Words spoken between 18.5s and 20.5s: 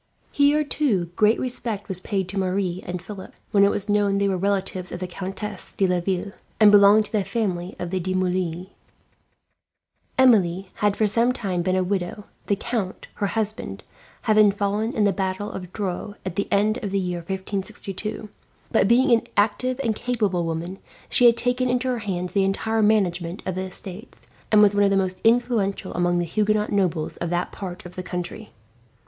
but being an active and capable